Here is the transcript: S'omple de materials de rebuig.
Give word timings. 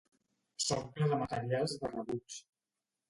S'omple 0.67 1.09
de 1.13 1.19
materials 1.25 1.77
de 1.83 1.93
rebuig. 1.93 2.41